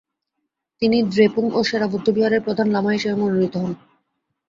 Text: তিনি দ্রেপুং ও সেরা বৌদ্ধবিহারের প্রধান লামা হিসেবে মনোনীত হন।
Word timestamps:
তিনি 0.81 0.97
দ্রেপুং 1.05 1.45
ও 1.53 1.63
সেরা 1.63 1.87
বৌদ্ধবিহারের 1.87 2.41
প্রধান 2.41 2.67
লামা 2.69 2.91
হিসেবে 2.91 3.15
মনোনীত 3.15 3.55
হন। 3.57 3.71